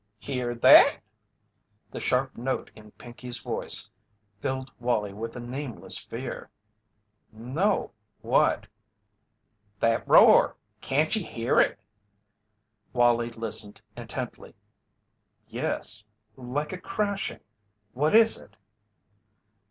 [0.17, 0.97] "Hear that?"
[1.91, 3.87] The sharp note in Pinkey's voice
[4.39, 6.49] filled Wallie with a nameless fear.
[7.31, 7.91] "No
[8.21, 8.67] what?"
[9.79, 11.79] "That roar can't you hear it?"
[12.93, 14.55] Wallie listened intently.
[15.47, 16.03] "Yes
[16.35, 17.41] like a crashing
[17.93, 18.57] what is it?"